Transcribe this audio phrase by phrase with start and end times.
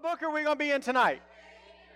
[0.00, 1.20] What book are we going to be in tonight?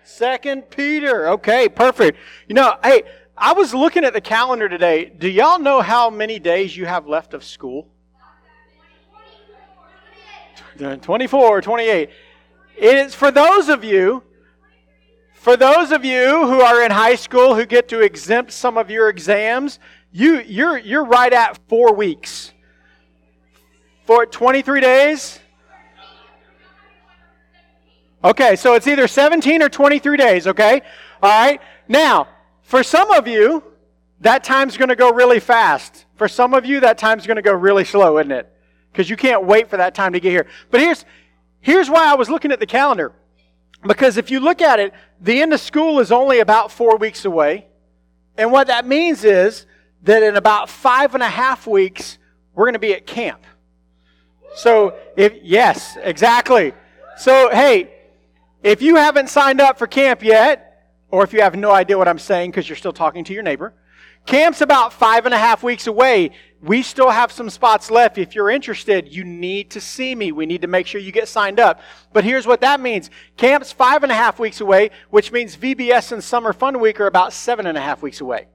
[0.02, 1.28] Second Peter.
[1.28, 2.18] Okay, perfect.
[2.48, 3.04] You know, hey,
[3.38, 5.04] I was looking at the calendar today.
[5.04, 7.86] Do y'all know how many days you have left of school?
[10.78, 12.10] 24, 28.
[12.76, 14.24] It is for those of you
[15.34, 18.90] for those of you who are in high school who get to exempt some of
[18.90, 19.78] your exams,
[20.10, 22.52] you you're you're right at 4 weeks.
[24.06, 25.38] For 23 days?
[28.24, 30.80] Okay, so it's either 17 or 23 days, okay?
[31.22, 31.60] All right.
[31.88, 32.28] Now,
[32.62, 33.64] for some of you,
[34.20, 36.06] that time's going to go really fast.
[36.14, 38.48] For some of you, that time's going to go really slow, isn't it?
[38.92, 40.46] Because you can't wait for that time to get here.
[40.70, 41.04] But here's,
[41.60, 43.12] here's why I was looking at the calendar.
[43.84, 47.24] Because if you look at it, the end of school is only about four weeks
[47.24, 47.66] away.
[48.38, 49.66] And what that means is
[50.04, 52.18] that in about five and a half weeks,
[52.54, 53.42] we're going to be at camp.
[54.54, 56.72] So, if, yes, exactly.
[57.16, 57.90] So, hey,
[58.62, 60.68] if you haven't signed up for camp yet,
[61.10, 63.42] or if you have no idea what I'm saying because you're still talking to your
[63.42, 63.74] neighbor,
[64.24, 66.30] camp's about five and a half weeks away.
[66.62, 68.18] We still have some spots left.
[68.18, 70.30] If you're interested, you need to see me.
[70.32, 71.80] We need to make sure you get signed up.
[72.12, 73.10] But here's what that means.
[73.36, 77.06] Camp's five and a half weeks away, which means VBS and Summer Fun Week are
[77.06, 78.46] about seven and a half weeks away.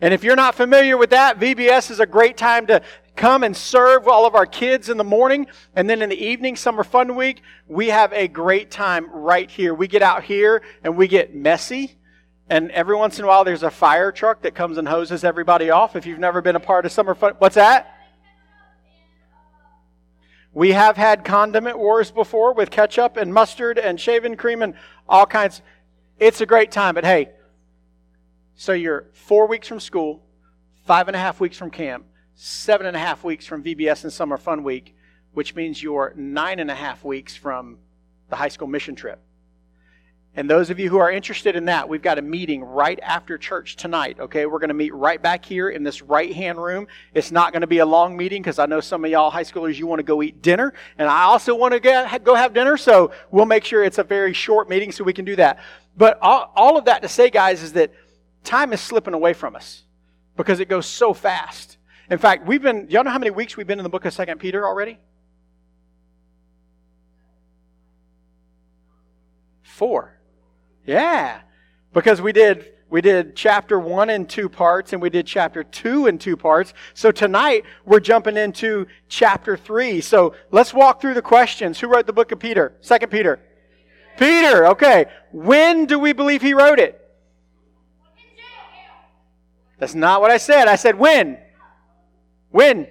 [0.00, 2.82] And if you're not familiar with that, VBS is a great time to
[3.16, 5.46] come and serve all of our kids in the morning.
[5.74, 9.74] And then in the evening, Summer Fun Week, we have a great time right here.
[9.74, 11.96] We get out here and we get messy.
[12.50, 15.70] And every once in a while, there's a fire truck that comes and hoses everybody
[15.70, 15.96] off.
[15.96, 17.90] If you've never been a part of Summer Fun, what's that?
[20.52, 24.74] We have had condiment wars before with ketchup and mustard and shaving cream and
[25.08, 25.62] all kinds.
[26.18, 26.94] It's a great time.
[26.94, 27.30] But hey,
[28.54, 30.22] so you're four weeks from school,
[30.86, 34.12] five and a half weeks from camp seven and a half weeks from VBS and
[34.12, 34.94] Summer Fun Week,
[35.32, 37.78] which means you're nine and a half weeks from
[38.28, 39.20] the high school mission trip.
[40.36, 43.38] And those of you who are interested in that, we've got a meeting right after
[43.38, 44.18] church tonight.
[44.18, 46.88] Okay, we're going to meet right back here in this right hand room.
[47.12, 49.44] It's not going to be a long meeting because I know some of y'all high
[49.44, 50.74] schoolers, you want to go eat dinner.
[50.98, 52.76] And I also want to go have dinner.
[52.76, 55.60] So we'll make sure it's a very short meeting so we can do that.
[55.96, 57.92] But all, all of that to say, guys, is that
[58.42, 59.84] time is slipping away from us
[60.36, 61.78] because it goes so fast.
[62.10, 64.12] In fact, we've been, y'all know how many weeks we've been in the book of
[64.12, 64.98] Second Peter already?
[69.62, 70.18] Four.
[70.86, 71.40] Yeah.
[71.92, 76.06] Because we did we did chapter one in two parts and we did chapter two
[76.06, 76.74] in two parts.
[76.92, 80.00] So tonight we're jumping into chapter three.
[80.00, 81.80] So let's walk through the questions.
[81.80, 82.76] Who wrote the book of Peter?
[82.80, 83.40] Second Peter.
[84.16, 84.66] Peter.
[84.68, 85.06] Okay.
[85.32, 87.00] When do we believe he wrote it?
[89.78, 90.68] That's not what I said.
[90.68, 91.38] I said when.
[92.54, 92.86] When?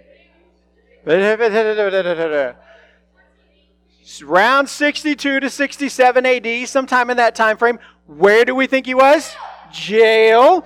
[4.22, 7.80] Around 62 to 67 AD, sometime in that time frame.
[8.06, 9.34] Where do we think he was?
[9.72, 10.66] Jail.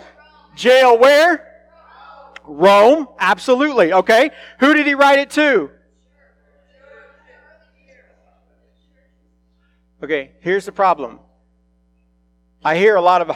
[0.55, 1.45] Jail where?
[2.43, 3.07] Rome.
[3.19, 3.93] Absolutely.
[3.93, 4.31] Okay.
[4.61, 5.69] Who did he write it to?
[10.01, 11.19] Okay, here's the problem.
[12.65, 13.29] I hear a lot of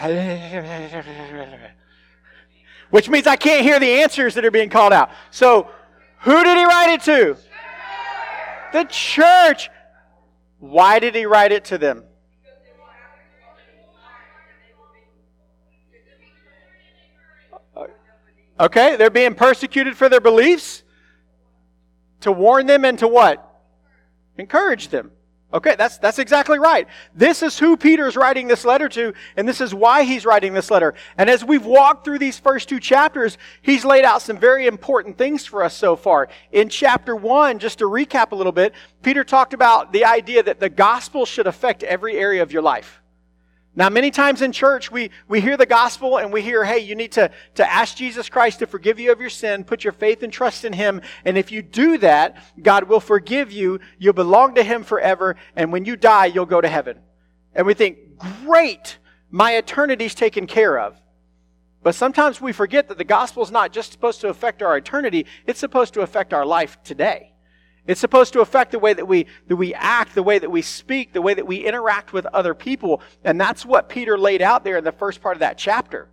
[2.91, 5.09] which means I can't hear the answers that are being called out.
[5.31, 5.69] So,
[6.19, 7.37] who did he write it to?
[8.73, 9.69] The church.
[10.59, 12.03] Why did he write it to them?
[18.59, 20.83] Okay, they're being persecuted for their beliefs.
[22.19, 23.63] To warn them and to what?
[24.37, 25.11] Encourage them.
[25.53, 26.87] Okay, that's, that's exactly right.
[27.13, 30.71] This is who Peter's writing this letter to, and this is why he's writing this
[30.71, 30.93] letter.
[31.17, 35.17] And as we've walked through these first two chapters, he's laid out some very important
[35.17, 36.29] things for us so far.
[36.53, 40.61] In chapter one, just to recap a little bit, Peter talked about the idea that
[40.61, 43.00] the gospel should affect every area of your life.
[43.73, 46.93] Now, many times in church, we, we hear the gospel and we hear, hey, you
[46.93, 50.23] need to, to ask Jesus Christ to forgive you of your sin, put your faith
[50.23, 54.55] and trust in Him, and if you do that, God will forgive you, you'll belong
[54.55, 56.99] to Him forever, and when you die, you'll go to heaven.
[57.55, 58.97] And we think, great,
[59.29, 60.99] my eternity's taken care of.
[61.81, 65.25] But sometimes we forget that the gospel is not just supposed to affect our eternity,
[65.47, 67.30] it's supposed to affect our life today.
[67.87, 70.61] It's supposed to affect the way that we, that we act, the way that we
[70.61, 73.01] speak, the way that we interact with other people.
[73.23, 76.07] And that's what Peter laid out there in the first part of that chapter.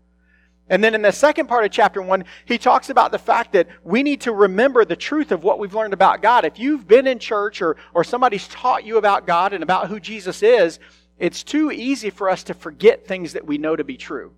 [0.70, 3.68] And then in the second part of chapter one, he talks about the fact that
[3.84, 6.44] we need to remember the truth of what we've learned about God.
[6.44, 10.00] If you've been in church or, or somebody's taught you about God and about who
[10.00, 10.78] Jesus is,
[11.18, 14.32] it's too easy for us to forget things that we know to be true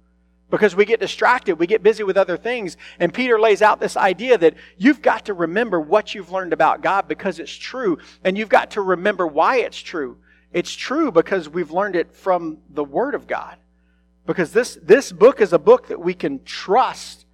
[0.50, 2.76] because we get distracted, we get busy with other things.
[2.98, 6.82] And Peter lays out this idea that you've got to remember what you've learned about
[6.82, 10.18] God because it's true, and you've got to remember why it's true.
[10.52, 13.56] It's true because we've learned it from the Word of God.
[14.26, 17.26] Because this, this book is a book that we can trust.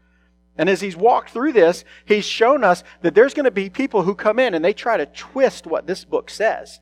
[0.59, 4.03] And as he's walked through this, he's shown us that there's going to be people
[4.03, 6.81] who come in and they try to twist what this book says.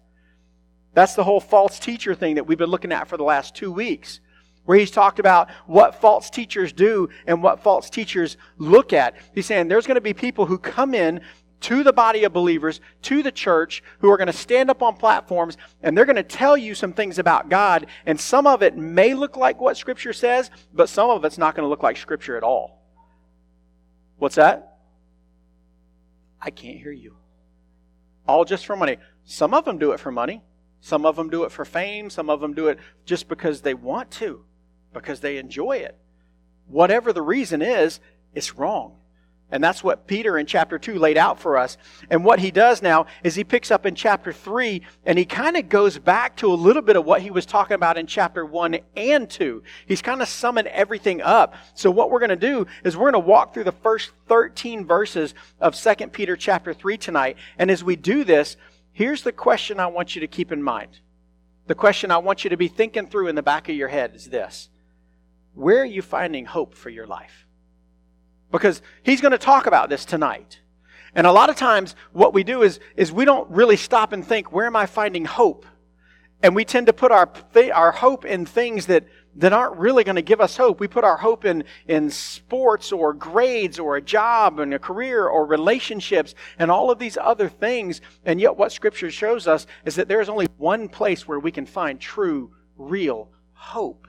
[0.92, 3.72] That's the whole false teacher thing that we've been looking at for the last two
[3.72, 4.20] weeks,
[4.64, 9.14] where he's talked about what false teachers do and what false teachers look at.
[9.34, 11.20] He's saying there's going to be people who come in
[11.60, 14.96] to the body of believers, to the church, who are going to stand up on
[14.96, 17.86] platforms and they're going to tell you some things about God.
[18.04, 21.54] And some of it may look like what Scripture says, but some of it's not
[21.54, 22.82] going to look like Scripture at all.
[24.18, 24.78] What's that?
[26.40, 27.16] I can't hear you.
[28.28, 28.98] All just for money.
[29.24, 30.42] Some of them do it for money.
[30.80, 32.10] Some of them do it for fame.
[32.10, 34.44] Some of them do it just because they want to,
[34.94, 35.98] because they enjoy it.
[36.68, 38.00] Whatever the reason is,
[38.34, 38.96] it's wrong.
[39.50, 41.76] And that's what Peter in chapter 2 laid out for us.
[42.10, 45.56] And what he does now is he picks up in chapter 3 and he kind
[45.56, 48.44] of goes back to a little bit of what he was talking about in chapter
[48.44, 49.62] 1 and 2.
[49.86, 51.54] He's kind of summoned everything up.
[51.74, 54.86] So what we're going to do is we're going to walk through the first 13
[54.86, 57.36] verses of 2 Peter chapter 3 tonight.
[57.58, 58.56] And as we do this,
[58.92, 61.00] here's the question I want you to keep in mind.
[61.66, 64.14] The question I want you to be thinking through in the back of your head
[64.14, 64.68] is this.
[65.54, 67.44] Where are you finding hope for your life?
[68.54, 70.60] because he's going to talk about this tonight.
[71.16, 74.24] And a lot of times, what we do is, is we don't really stop and
[74.24, 75.66] think, where am I finding hope?
[76.40, 77.28] And we tend to put our,
[77.72, 79.06] our hope in things that,
[79.36, 80.78] that aren't really going to give us hope.
[80.78, 85.26] We put our hope in, in sports or grades or a job and a career
[85.26, 88.02] or relationships and all of these other things.
[88.24, 91.50] And yet, what Scripture shows us is that there is only one place where we
[91.50, 94.06] can find true, real hope,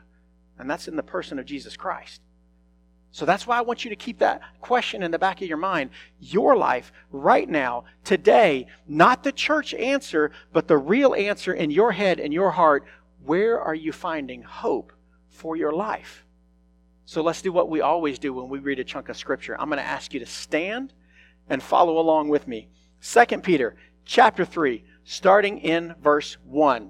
[0.57, 2.22] and that's in the person of Jesus Christ.
[3.12, 5.56] So that's why I want you to keep that question in the back of your
[5.56, 5.90] mind.
[6.19, 11.94] Your life, right now, today, not the church answer, but the real answer in your
[11.94, 12.84] head and your heart.
[13.24, 14.92] Where are you finding hope
[15.30, 16.25] for your life?
[17.06, 19.56] So let's do what we always do when we read a chunk of scripture.
[19.60, 20.92] I'm going to ask you to stand
[21.50, 22.68] and follow along with me.
[23.02, 26.90] 2 Peter chapter 3, starting in verse 1.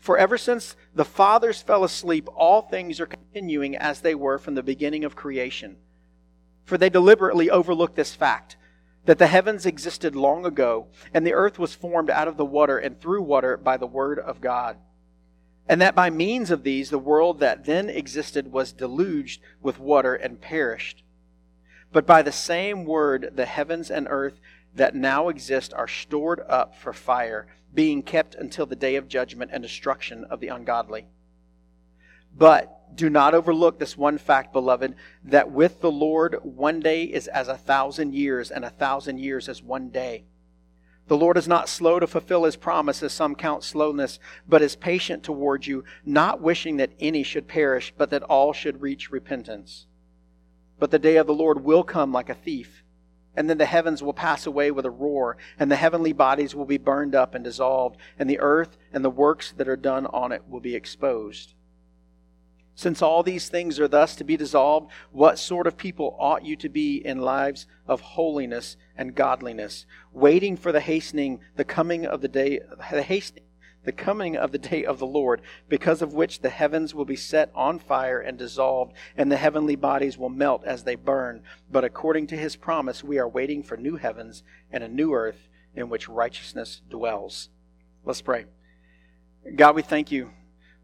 [0.00, 4.54] For ever since the fathers fell asleep, all things are continuing as they were from
[4.54, 5.76] the beginning of creation.
[6.64, 8.56] For they deliberately overlooked this fact
[9.04, 12.78] that the heavens existed long ago, and the earth was formed out of the water
[12.78, 14.78] and through water by the word of God.
[15.68, 20.14] And that by means of these, the world that then existed was deluged with water
[20.14, 21.04] and perished.
[21.92, 24.40] But by the same word, the heavens and earth
[24.74, 29.50] that now exist are stored up for fire, being kept until the day of judgment
[29.52, 31.06] and destruction of the ungodly.
[32.36, 34.94] But do not overlook this one fact, beloved,
[35.24, 39.48] that with the Lord one day is as a thousand years, and a thousand years
[39.48, 40.24] as one day.
[41.08, 44.76] The Lord is not slow to fulfill his promise, as some count slowness, but is
[44.76, 49.86] patient toward you, not wishing that any should perish, but that all should reach repentance.
[50.78, 52.79] But the day of the Lord will come like a thief,
[53.36, 56.64] and then the heavens will pass away with a roar, and the heavenly bodies will
[56.64, 60.32] be burned up and dissolved, and the earth and the works that are done on
[60.32, 61.54] it will be exposed.
[62.74, 66.56] Since all these things are thus to be dissolved, what sort of people ought you
[66.56, 72.22] to be in lives of holiness and godliness, waiting for the hastening, the coming of
[72.22, 72.60] the day,
[72.90, 73.44] the hastening,
[73.84, 77.16] the coming of the day of the Lord, because of which the heavens will be
[77.16, 81.42] set on fire and dissolved, and the heavenly bodies will melt as they burn.
[81.70, 85.48] But according to his promise, we are waiting for new heavens and a new earth
[85.74, 87.48] in which righteousness dwells.
[88.04, 88.44] Let's pray.
[89.56, 90.30] God, we thank you.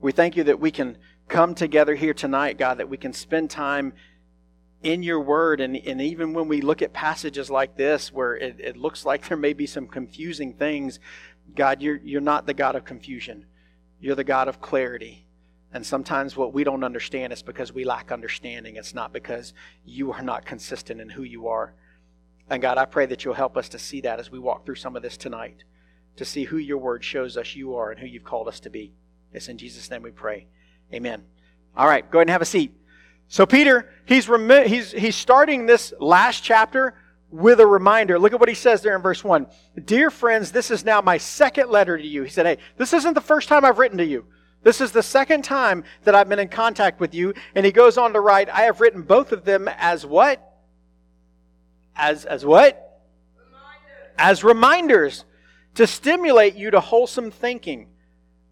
[0.00, 0.96] We thank you that we can
[1.28, 3.92] come together here tonight, God, that we can spend time
[4.82, 5.60] in your word.
[5.60, 9.28] And, and even when we look at passages like this, where it, it looks like
[9.28, 11.00] there may be some confusing things,
[11.54, 13.46] God, you're, you're not the God of confusion.
[14.00, 15.26] You're the God of clarity.
[15.72, 18.76] And sometimes what we don't understand is because we lack understanding.
[18.76, 19.52] It's not because
[19.84, 21.74] you are not consistent in who you are.
[22.48, 24.76] And God, I pray that you'll help us to see that as we walk through
[24.76, 25.64] some of this tonight,
[26.16, 28.70] to see who your word shows us you are and who you've called us to
[28.70, 28.94] be.
[29.32, 30.46] It's in Jesus' name we pray.
[30.94, 31.24] Amen.
[31.76, 32.72] All right, go ahead and have a seat.
[33.28, 36.94] So Peter, he's remi- he's he's starting this last chapter
[37.30, 38.18] with a reminder.
[38.18, 39.46] Look at what he says there in verse 1.
[39.84, 42.22] Dear friends, this is now my second letter to you.
[42.22, 44.26] He said, "Hey, this isn't the first time I've written to you.
[44.66, 47.34] This is the second time that I've been in contact with you.
[47.54, 50.42] And he goes on to write, I have written both of them as what?
[51.94, 53.00] As, as what?
[53.38, 54.14] Reminders.
[54.18, 55.24] As reminders
[55.76, 57.86] to stimulate you to wholesome thinking.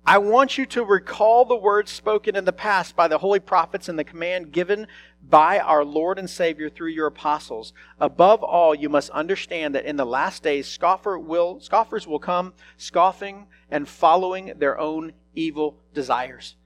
[0.06, 3.88] I want you to recall the words spoken in the past by the holy prophets
[3.88, 4.86] and the command given
[5.28, 7.72] by our Lord and Savior through your apostles.
[7.98, 12.52] Above all, you must understand that in the last days scoffer will, scoffers will come,
[12.76, 16.56] scoffing and following their own evil desires.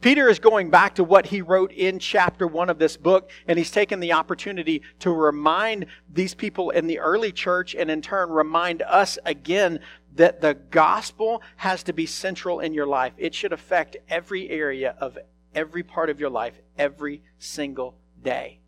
[0.00, 3.58] Peter is going back to what he wrote in chapter one of this book, and
[3.58, 8.28] he's taken the opportunity to remind these people in the early church and in turn
[8.28, 9.80] remind us again
[10.14, 13.14] that the gospel has to be central in your life.
[13.16, 15.16] It should affect every area of
[15.54, 18.60] every part of your life every single day.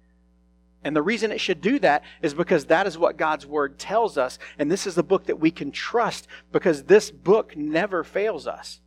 [0.84, 4.16] And the reason it should do that is because that is what God's Word tells
[4.16, 4.38] us.
[4.58, 8.80] And this is the book that we can trust because this book never fails us.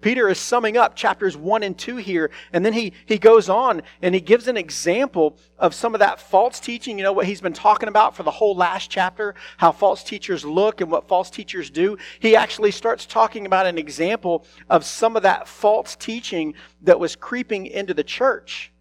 [0.00, 3.82] Peter is summing up chapters 1 and 2 here, and then he, he goes on
[4.02, 6.98] and he gives an example of some of that false teaching.
[6.98, 10.44] You know what he's been talking about for the whole last chapter, how false teachers
[10.44, 11.96] look and what false teachers do.
[12.20, 17.16] He actually starts talking about an example of some of that false teaching that was
[17.16, 18.72] creeping into the church.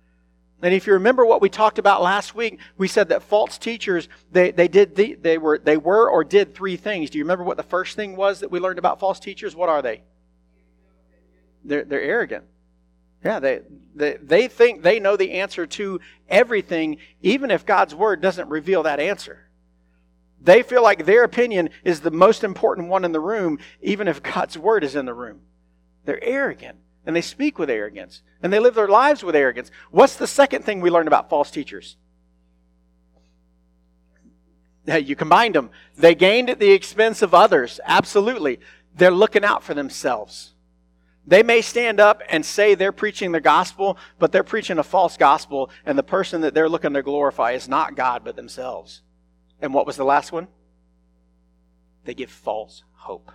[0.62, 4.10] And if you remember what we talked about last week, we said that false teachers,
[4.32, 7.10] they, they did the, they were they were or did three things.
[7.10, 9.56] Do you remember what the first thing was that we learned about false teachers?
[9.56, 10.02] What are they?
[11.66, 12.46] They're, they're arrogant.
[13.24, 13.62] Yeah, they,
[13.96, 18.84] they, they think they know the answer to everything, even if God's word doesn't reveal
[18.84, 19.50] that answer.
[20.40, 24.22] They feel like their opinion is the most important one in the room, even if
[24.22, 25.42] God's word is in the room.
[26.06, 29.72] They're arrogant, and they speak with arrogance, and they live their lives with arrogance.
[29.90, 31.98] What's the second thing we learned about false teachers?
[34.86, 35.72] You combined them.
[35.98, 37.80] They gained at the expense of others.
[37.86, 38.60] Absolutely.
[38.96, 40.55] They're looking out for themselves.
[41.28, 45.18] They may stand up and say they're preaching the gospel, but they're preaching a false
[45.18, 49.02] gospel, and the person that they're looking to glorify is not God, but themselves.
[49.62, 50.48] And what was the last one?
[52.04, 53.32] They give false hope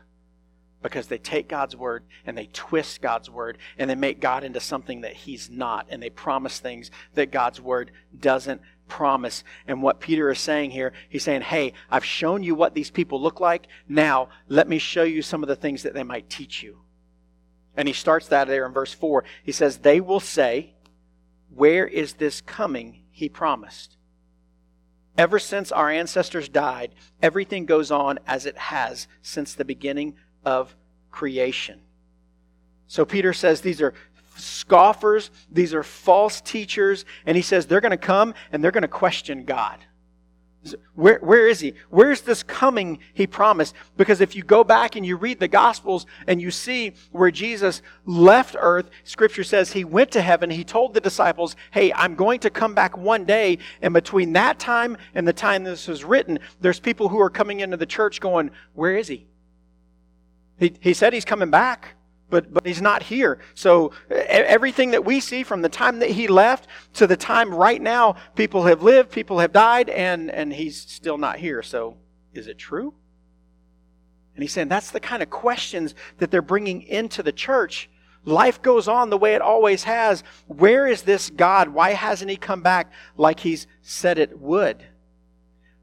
[0.82, 4.60] because they take God's word and they twist God's word and they make God into
[4.60, 9.44] something that He's not, and they promise things that God's word doesn't promise.
[9.66, 13.20] And what Peter is saying here, he's saying, Hey, I've shown you what these people
[13.20, 13.66] look like.
[13.88, 16.78] Now, let me show you some of the things that they might teach you.
[17.76, 19.24] And he starts that there in verse 4.
[19.42, 20.74] He says, They will say,
[21.54, 23.96] Where is this coming he promised?
[25.16, 30.74] Ever since our ancestors died, everything goes on as it has since the beginning of
[31.10, 31.80] creation.
[32.86, 33.94] So Peter says these are
[34.36, 38.82] scoffers, these are false teachers, and he says they're going to come and they're going
[38.82, 39.78] to question God.
[40.94, 41.72] Where, where is he?
[41.88, 43.74] Where's this coming he promised?
[43.96, 47.80] Because if you go back and you read the Gospels and you see where Jesus
[48.04, 50.50] left earth, Scripture says he went to heaven.
[50.50, 53.58] He told the disciples, Hey, I'm going to come back one day.
[53.80, 57.60] And between that time and the time this was written, there's people who are coming
[57.60, 59.26] into the church going, Where is he?
[60.58, 61.94] He, he said he's coming back
[62.30, 63.38] but, but he's not here.
[63.54, 67.80] So everything that we see from the time that he left to the time right
[67.80, 71.62] now, people have lived, people have died, and, and he's still not here.
[71.62, 71.96] So
[72.32, 72.94] is it true?
[74.34, 77.90] And he's saying that's the kind of questions that they're bringing into the church.
[78.24, 80.22] Life goes on the way it always has.
[80.46, 81.68] Where is this God?
[81.70, 84.84] Why hasn't he come back like he's said it would?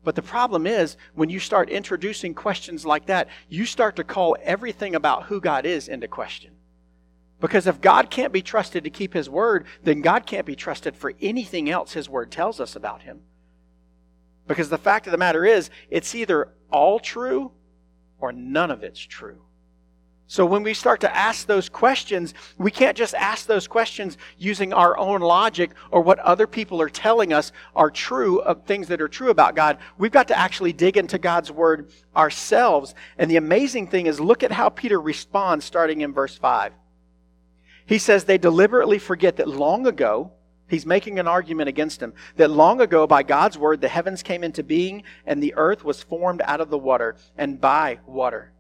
[0.08, 4.38] But the problem is, when you start introducing questions like that, you start to call
[4.42, 6.52] everything about who God is into question.
[7.42, 10.96] Because if God can't be trusted to keep His word, then God can't be trusted
[10.96, 13.20] for anything else His word tells us about Him.
[14.48, 17.52] Because the fact of the matter is, it's either all true
[18.18, 19.42] or none of it's true.
[20.30, 24.74] So when we start to ask those questions, we can't just ask those questions using
[24.74, 29.02] our own logic or what other people are telling us are true of things that
[29.02, 29.78] are true about God.
[29.98, 32.94] We've got to actually dig into God's word ourselves.
[33.18, 36.74] And the amazing thing is look at how Peter responds starting in verse 5.
[37.86, 40.34] He says they deliberately forget that long ago,
[40.68, 44.44] he's making an argument against him, that long ago by God's word the heavens came
[44.44, 48.52] into being and the earth was formed out of the water and by water.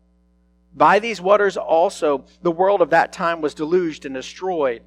[0.77, 4.84] By these waters also the world of that time was deluged and destroyed.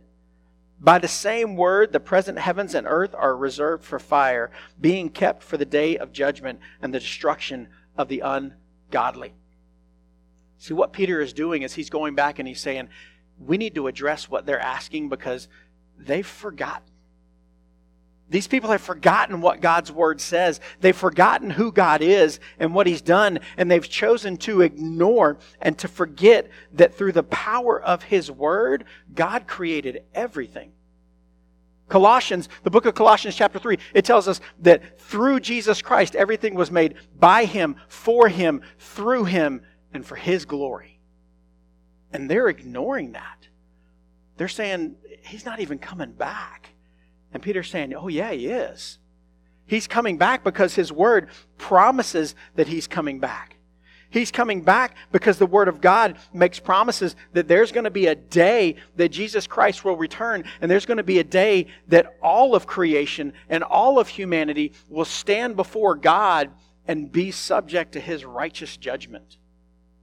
[0.79, 5.43] By the same word, the present heavens and earth are reserved for fire, being kept
[5.43, 7.69] for the day of judgment and the destruction
[7.99, 9.35] of the ungodly.
[10.59, 12.89] See, what Peter is doing is he's going back and he's saying,
[13.39, 15.49] we need to address what they're asking because
[15.99, 16.90] they've forgotten.
[18.31, 20.61] These people have forgotten what God's word says.
[20.81, 25.77] They've forgotten who God is and what he's done, and they've chosen to ignore and
[25.79, 30.73] to forget that through the power of his word, God created everything.
[31.89, 36.55] Colossians, the book of Colossians, chapter 3, it tells us that through Jesus Christ, everything
[36.55, 41.01] was made by him, for him, through him, and for his glory.
[42.13, 43.49] And they're ignoring that.
[44.37, 44.95] They're saying,
[45.25, 46.71] he's not even coming back.
[47.33, 48.99] And Peter's saying, Oh, yeah, he is.
[49.67, 53.57] He's coming back because his word promises that he's coming back.
[54.11, 58.09] He's coming back because the Word of God makes promises that there's going to be
[58.09, 62.17] a day that Jesus Christ will return, and there's going to be a day that
[62.21, 66.51] all of creation and all of humanity will stand before God
[66.89, 69.39] and be subject to His righteous judgment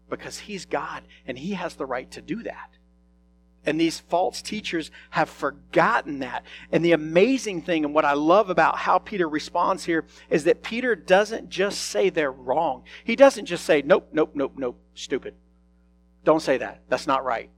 [0.09, 2.76] because He's God and He has the right to do that.
[3.65, 6.45] And these false teachers have forgotten that.
[6.71, 10.63] And the amazing thing, and what I love about how Peter responds here, is that
[10.63, 12.83] Peter doesn't just say they're wrong.
[13.03, 15.35] He doesn't just say, nope, nope, nope, nope, stupid.
[16.23, 16.83] Don't say that.
[16.87, 17.49] That's not right.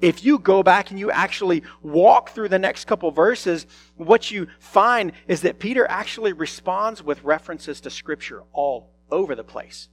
[0.00, 3.66] If you go back and you actually walk through the next couple verses,
[3.96, 9.44] what you find is that Peter actually responds with references to Scripture all over the
[9.44, 9.88] place.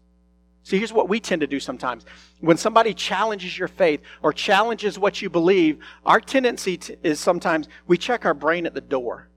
[0.63, 2.05] See, here's what we tend to do sometimes.
[2.39, 7.98] When somebody challenges your faith or challenges what you believe, our tendency is sometimes we
[7.98, 9.27] check our brain at the door.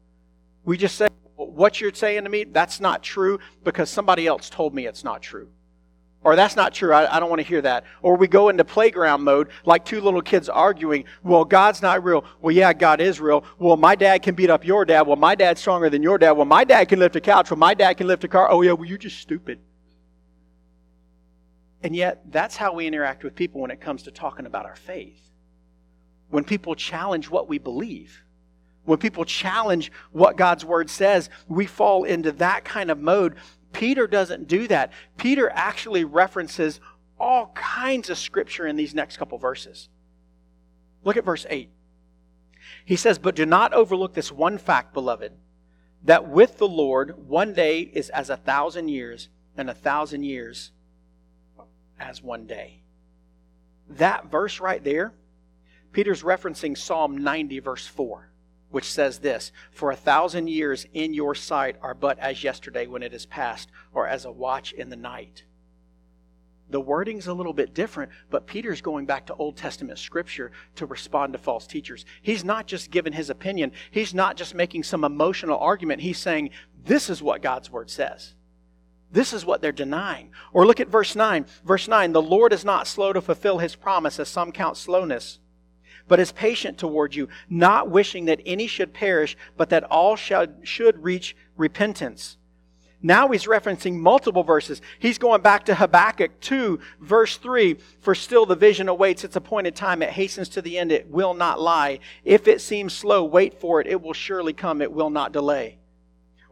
[0.65, 4.73] We just say, What you're saying to me, that's not true because somebody else told
[4.73, 5.49] me it's not true.
[6.23, 7.85] Or that's not true, I, I don't want to hear that.
[8.03, 12.25] Or we go into playground mode like two little kids arguing, Well, God's not real.
[12.41, 13.45] Well, yeah, God is real.
[13.59, 15.09] Well, my dad can beat up your dad.
[15.09, 16.33] Well, my dad's stronger than your dad.
[16.33, 17.51] Well, my dad can lift a couch.
[17.51, 18.49] Well, my dad can lift a car.
[18.49, 19.59] Oh, yeah, well, you're just stupid.
[21.87, 24.75] And yet, that's how we interact with people when it comes to talking about our
[24.75, 25.31] faith.
[26.31, 28.25] When people challenge what we believe,
[28.87, 33.37] when people challenge what God's word says, we fall into that kind of mode.
[33.73, 34.93] Peter doesn't do that.
[35.17, 36.81] Peter actually references
[37.21, 39.89] all kinds of scripture in these next couple verses.
[41.05, 41.71] Look at verse 8.
[42.85, 45.35] He says, But do not overlook this one fact, beloved,
[46.03, 50.73] that with the Lord one day is as a thousand years, and a thousand years
[51.99, 52.83] as one day.
[53.89, 55.13] That verse right there,
[55.93, 58.29] Peter's referencing Psalm 90, verse 4,
[58.71, 63.03] which says this For a thousand years in your sight are but as yesterday when
[63.03, 65.45] it is past, or as a watch in the night.
[66.69, 70.87] The wording's a little bit different, but Peter's going back to Old Testament scripture to
[70.87, 72.05] respond to false teachers.
[72.23, 76.01] He's not just giving his opinion, he's not just making some emotional argument.
[76.03, 76.51] He's saying,
[76.85, 78.35] This is what God's word says.
[79.11, 80.31] This is what they're denying.
[80.53, 81.47] Or look at verse 9.
[81.65, 85.39] Verse 9 The Lord is not slow to fulfill his promise, as some count slowness,
[86.09, 90.57] but is patient toward you, not wishing that any should perish, but that all should,
[90.65, 92.37] should reach repentance.
[93.03, 94.81] Now he's referencing multiple verses.
[94.99, 99.77] He's going back to Habakkuk 2, verse 3 For still the vision awaits its appointed
[99.77, 100.03] time.
[100.03, 100.91] It hastens to the end.
[100.91, 102.01] It will not lie.
[102.25, 103.87] If it seems slow, wait for it.
[103.87, 104.83] It will surely come.
[104.83, 105.79] It will not delay.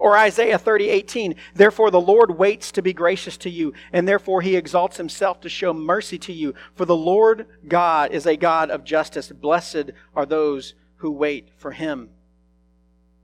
[0.04, 4.42] Or Isaiah 30, 18, therefore the Lord waits to be gracious to you, and therefore
[4.42, 6.52] he exalts himself to show mercy to you.
[6.74, 9.32] For the Lord God is a God of justice.
[9.32, 12.10] Blessed are those who wait for him.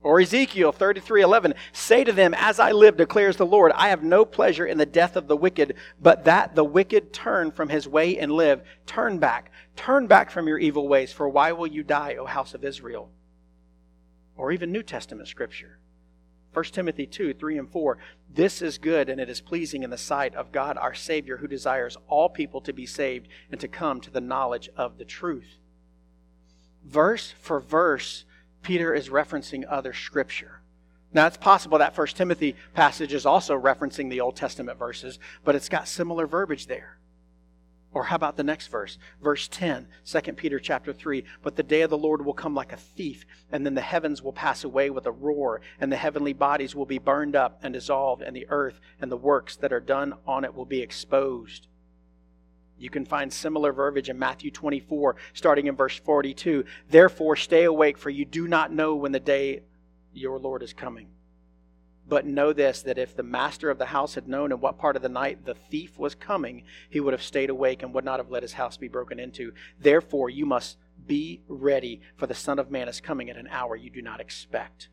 [0.01, 4.01] Or Ezekiel 33, 11, say to them, As I live, declares the Lord, I have
[4.01, 7.87] no pleasure in the death of the wicked, but that the wicked turn from his
[7.87, 8.63] way and live.
[8.87, 12.55] Turn back, turn back from your evil ways, for why will you die, O house
[12.55, 13.11] of Israel?
[14.35, 15.77] Or even New Testament scripture.
[16.53, 17.97] 1 Timothy 2 3 and 4.
[18.33, 21.47] This is good and it is pleasing in the sight of God our Savior, who
[21.47, 25.57] desires all people to be saved and to come to the knowledge of the truth.
[26.85, 28.25] Verse for verse,
[28.61, 30.61] Peter is referencing other scripture.
[31.13, 35.55] Now, it's possible that 1 Timothy passage is also referencing the Old Testament verses, but
[35.55, 36.97] it's got similar verbiage there.
[37.93, 38.97] Or how about the next verse?
[39.21, 41.25] Verse 10, 2 Peter chapter 3.
[41.41, 44.21] But the day of the Lord will come like a thief, and then the heavens
[44.21, 47.73] will pass away with a roar, and the heavenly bodies will be burned up and
[47.73, 51.67] dissolved, and the earth and the works that are done on it will be exposed.
[52.77, 56.63] You can find similar verbiage in Matthew 24, starting in verse 42.
[56.89, 59.63] Therefore, stay awake, for you do not know when the day
[60.13, 61.09] your Lord is coming.
[62.11, 64.97] But know this that if the master of the house had known in what part
[64.97, 68.19] of the night the thief was coming, he would have stayed awake and would not
[68.19, 69.53] have let his house be broken into.
[69.79, 70.75] Therefore, you must
[71.07, 74.19] be ready, for the Son of Man is coming at an hour you do not
[74.19, 74.89] expect.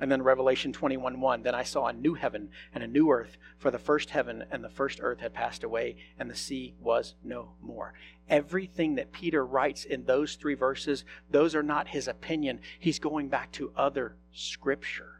[0.00, 3.38] And then Revelation 21 1, then I saw a new heaven and a new earth,
[3.56, 7.14] for the first heaven and the first earth had passed away, and the sea was
[7.24, 7.94] no more.
[8.28, 12.60] Everything that Peter writes in those three verses, those are not his opinion.
[12.78, 15.11] He's going back to other scripture.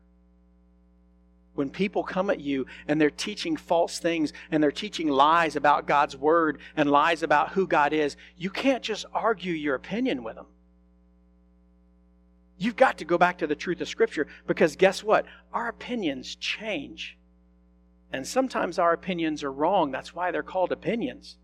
[1.54, 5.86] When people come at you and they're teaching false things and they're teaching lies about
[5.86, 10.36] God's word and lies about who God is, you can't just argue your opinion with
[10.36, 10.46] them.
[12.56, 15.26] You've got to go back to the truth of Scripture because guess what?
[15.52, 17.18] Our opinions change.
[18.12, 19.90] And sometimes our opinions are wrong.
[19.90, 21.36] That's why they're called opinions.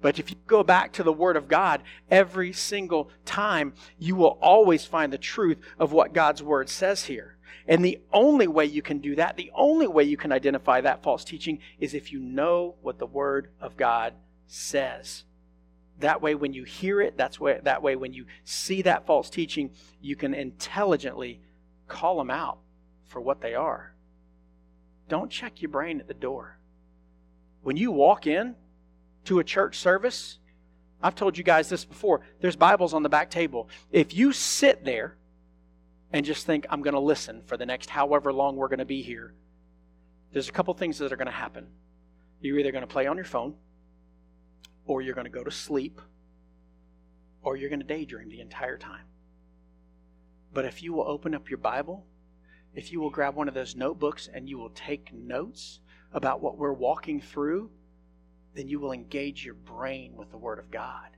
[0.00, 4.38] But if you go back to the Word of God every single time, you will
[4.40, 7.35] always find the truth of what God's Word says here.
[7.66, 11.02] And the only way you can do that, the only way you can identify that
[11.02, 14.14] false teaching, is if you know what the Word of God
[14.46, 15.24] says.
[16.00, 19.30] That way, when you hear it, that's way, that way, when you see that false
[19.30, 21.40] teaching, you can intelligently
[21.88, 22.58] call them out
[23.04, 23.94] for what they are.
[25.08, 26.58] Don't check your brain at the door.
[27.62, 28.56] When you walk in
[29.24, 30.38] to a church service,
[31.02, 33.68] I've told you guys this before, there's Bibles on the back table.
[33.90, 35.16] If you sit there
[36.12, 38.84] and just think, I'm going to listen for the next however long we're going to
[38.84, 39.34] be here,
[40.32, 41.66] there's a couple things that are going to happen.
[42.40, 43.54] You're either going to play on your phone,
[44.84, 46.00] or you're going to go to sleep,
[47.42, 49.06] or you're going to daydream the entire time.
[50.52, 52.06] But if you will open up your Bible,
[52.74, 55.80] if you will grab one of those notebooks and you will take notes
[56.12, 57.70] about what we're walking through,
[58.54, 61.08] then you will engage your brain with the Word of God.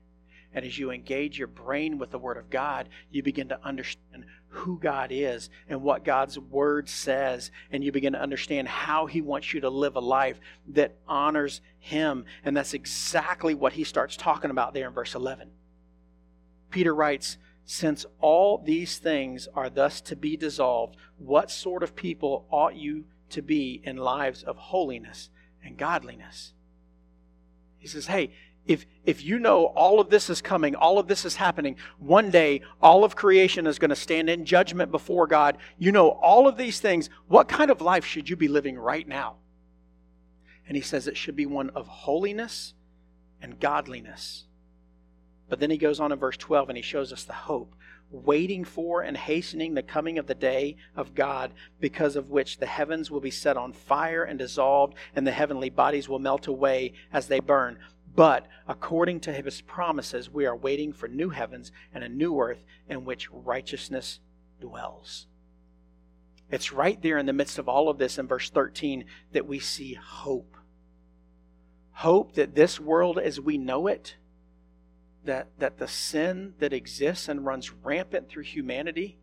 [0.55, 4.25] And as you engage your brain with the Word of God, you begin to understand
[4.49, 7.51] who God is and what God's Word says.
[7.71, 11.61] And you begin to understand how He wants you to live a life that honors
[11.79, 12.25] Him.
[12.45, 15.51] And that's exactly what He starts talking about there in verse 11.
[16.71, 22.47] Peter writes, Since all these things are thus to be dissolved, what sort of people
[22.51, 25.29] ought you to be in lives of holiness
[25.63, 26.55] and godliness?
[27.79, 28.33] He says, Hey,
[28.69, 32.31] if, if you know all of this is coming, all of this is happening, one
[32.31, 35.57] day all of creation is going to stand in judgment before God.
[35.79, 37.09] You know all of these things.
[37.27, 39.37] What kind of life should you be living right now?
[40.69, 42.75] And he says it should be one of holiness
[43.41, 44.45] and godliness.
[45.49, 47.75] But then he goes on in verse 12 and he shows us the hope,
[48.11, 52.67] waiting for and hastening the coming of the day of God, because of which the
[52.67, 56.93] heavens will be set on fire and dissolved, and the heavenly bodies will melt away
[57.15, 57.79] as they burn.
[58.19, 62.65] But according to his promises, we are waiting for new heavens and a new earth
[62.89, 64.19] in which righteousness
[64.61, 65.29] dwells.
[66.51, 69.61] It's right there in the midst of all of this in verse 13 that we
[69.61, 70.57] see hope.
[71.93, 74.17] Hope that this world as we know it,
[75.25, 79.17] that, that the sin that exists and runs rampant through humanity,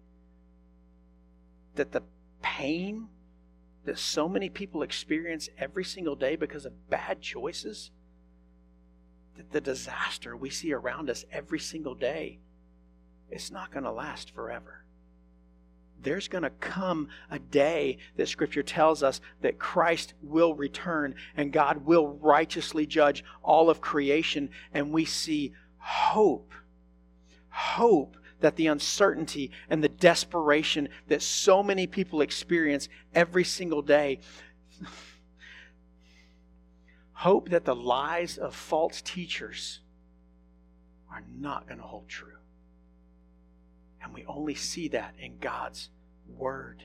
[1.75, 2.03] that the
[2.41, 3.09] pain
[3.83, 7.91] that so many people experience every single day because of bad choices,
[9.51, 12.39] the disaster we see around us every single day,
[13.29, 14.85] it's not going to last forever.
[16.01, 21.51] There's going to come a day that Scripture tells us that Christ will return and
[21.51, 26.53] God will righteously judge all of creation, and we see hope.
[27.49, 34.19] Hope that the uncertainty and the desperation that so many people experience every single day
[37.15, 39.79] Hope that the lies of false teachers
[41.09, 42.37] are not going to hold true.
[44.03, 45.89] And we only see that in God's
[46.27, 46.83] Word.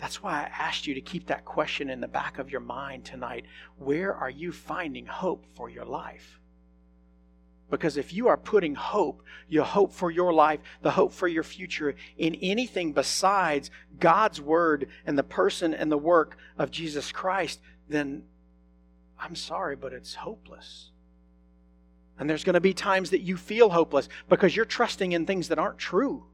[0.00, 3.04] That's why I asked you to keep that question in the back of your mind
[3.04, 3.44] tonight.
[3.76, 6.40] Where are you finding hope for your life?
[7.68, 11.42] Because if you are putting hope, your hope for your life, the hope for your
[11.42, 17.60] future, in anything besides God's Word and the person and the work of Jesus Christ,
[17.86, 18.22] then
[19.20, 20.90] I'm sorry, but it's hopeless.
[22.18, 25.48] And there's going to be times that you feel hopeless because you're trusting in things
[25.48, 26.24] that aren't true.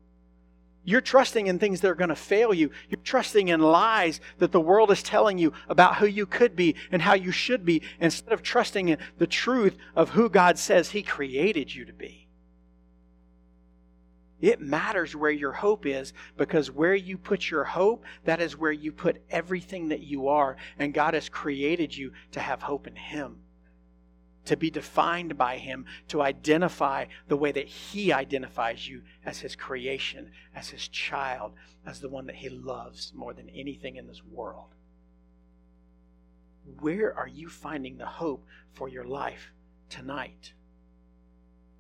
[0.85, 2.71] You're trusting in things that are going to fail you.
[2.89, 6.77] You're trusting in lies that the world is telling you about who you could be
[6.93, 10.91] and how you should be instead of trusting in the truth of who God says
[10.91, 12.26] He created you to be.
[14.41, 18.73] It matters where your hope is because where you put your hope, that is where
[18.73, 20.57] you put everything that you are.
[20.79, 23.39] And God has created you to have hope in Him,
[24.45, 29.57] to be defined by Him, to identify the way that He identifies you as His
[29.57, 31.53] creation, as His child,
[31.87, 34.75] as the one that He loves more than anything in this world.
[36.81, 38.45] Where are you finding the hope
[38.75, 39.53] for your life
[39.89, 40.53] tonight?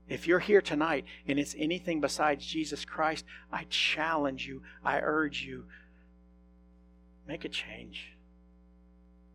[0.09, 5.43] If you're here tonight and it's anything besides Jesus Christ, I challenge you, I urge
[5.43, 5.65] you,
[7.27, 8.13] make a change.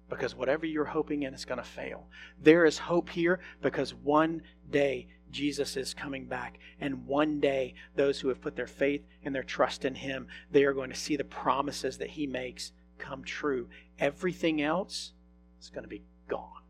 [0.10, 2.08] Because whatever you're hoping in is going to fail.
[2.42, 6.60] There is hope here because one day Jesus is coming back.
[6.80, 10.66] And one day, those who have put their faith and their trust in Him, they
[10.66, 13.68] are going to see the promises that He makes come true.
[14.00, 15.14] Everything else
[15.62, 16.64] is going to be gone,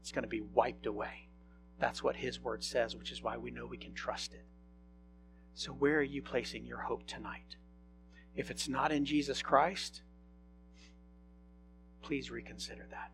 [0.00, 1.27] it's going to be wiped away.
[1.78, 4.44] That's what His Word says, which is why we know we can trust it.
[5.54, 7.56] So, where are you placing your hope tonight?
[8.36, 10.02] If it's not in Jesus Christ,
[12.02, 13.10] please reconsider that.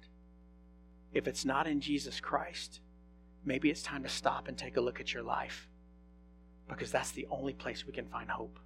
[1.12, 2.80] If it's not in Jesus Christ,
[3.44, 5.68] maybe it's time to stop and take a look at your life
[6.68, 8.58] because that's the only place we can find hope.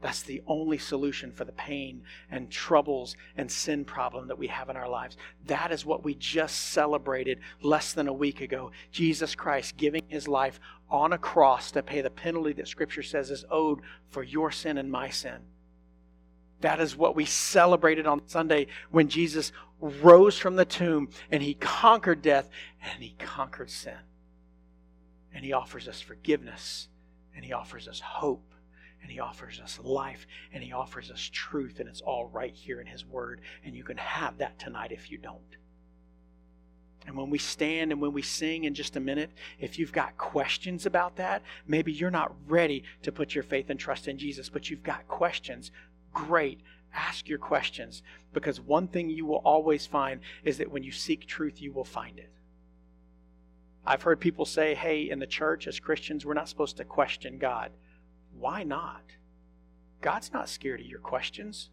[0.00, 4.68] That's the only solution for the pain and troubles and sin problem that we have
[4.68, 5.16] in our lives.
[5.46, 8.70] That is what we just celebrated less than a week ago.
[8.92, 13.30] Jesus Christ giving his life on a cross to pay the penalty that Scripture says
[13.30, 15.38] is owed for your sin and my sin.
[16.60, 21.54] That is what we celebrated on Sunday when Jesus rose from the tomb and he
[21.54, 22.48] conquered death
[22.82, 23.98] and he conquered sin.
[25.34, 26.88] And he offers us forgiveness
[27.34, 28.48] and he offers us hope
[29.02, 32.80] and he offers us life and he offers us truth and it's all right here
[32.80, 35.56] in his word and you can have that tonight if you don't.
[37.06, 40.18] And when we stand and when we sing in just a minute, if you've got
[40.18, 44.50] questions about that, maybe you're not ready to put your faith and trust in Jesus,
[44.50, 45.70] but you've got questions,
[46.12, 46.60] great.
[46.92, 48.02] Ask your questions
[48.34, 51.84] because one thing you will always find is that when you seek truth, you will
[51.84, 52.30] find it.
[53.86, 57.38] I've heard people say, hey, in the church as Christians, we're not supposed to question
[57.38, 57.70] God.
[58.38, 59.02] Why not?
[60.00, 61.70] God's not scared of your questions.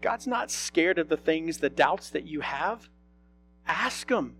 [0.00, 2.88] God's not scared of the things, the doubts that you have.
[3.66, 4.36] Ask Him.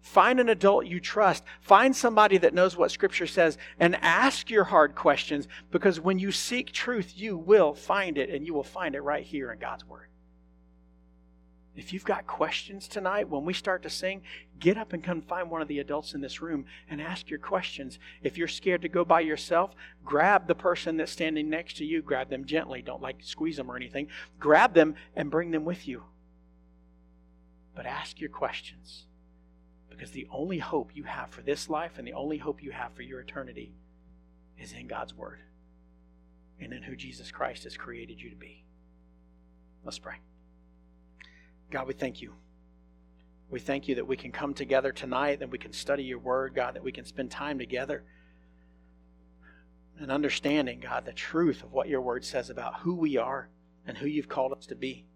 [0.00, 1.42] Find an adult you trust.
[1.60, 6.30] Find somebody that knows what Scripture says and ask your hard questions because when you
[6.30, 9.84] seek truth, you will find it and you will find it right here in God's
[9.84, 10.08] Word.
[11.76, 14.22] If you've got questions tonight, when we start to sing,
[14.58, 17.38] get up and come find one of the adults in this room and ask your
[17.38, 17.98] questions.
[18.22, 22.00] If you're scared to go by yourself, grab the person that's standing next to you,
[22.00, 22.80] grab them gently.
[22.80, 24.08] Don't like squeeze them or anything.
[24.40, 26.04] Grab them and bring them with you.
[27.74, 29.04] But ask your questions.
[29.90, 32.92] Because the only hope you have for this life and the only hope you have
[32.94, 33.74] for your eternity
[34.58, 35.40] is in God's Word
[36.58, 38.64] and in who Jesus Christ has created you to be.
[39.84, 40.16] Let's pray.
[41.70, 42.32] God, we thank you.
[43.50, 46.54] We thank you that we can come together tonight, that we can study your Word,
[46.54, 48.04] God, that we can spend time together
[49.98, 53.48] and understanding, God, the truth of what your Word says about who we are
[53.86, 55.06] and who you've called us to be.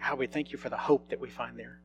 [0.00, 1.80] God, we thank you for the hope that we find there.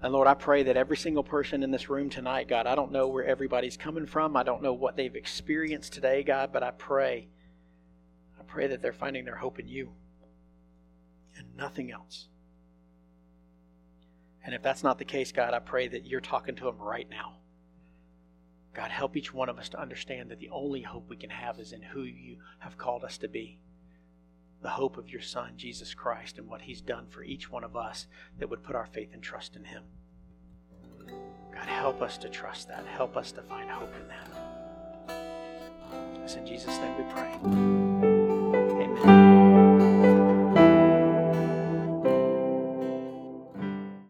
[0.00, 2.92] And Lord, I pray that every single person in this room tonight, God, I don't
[2.92, 4.36] know where everybody's coming from.
[4.36, 7.28] I don't know what they've experienced today, God, but I pray,
[8.48, 9.90] pray that they're finding their hope in you
[11.36, 12.26] and nothing else.
[14.44, 17.08] And if that's not the case, God, I pray that you're talking to them right
[17.08, 17.34] now.
[18.74, 21.58] God, help each one of us to understand that the only hope we can have
[21.58, 23.58] is in who you have called us to be
[24.62, 27.76] the hope of your Son, Jesus Christ, and what He's done for each one of
[27.76, 28.06] us
[28.38, 29.82] that would put our faith and trust in Him.
[31.54, 32.84] God, help us to trust that.
[32.86, 34.30] Help us to find hope in that.
[36.24, 38.17] It's in Jesus' name we pray.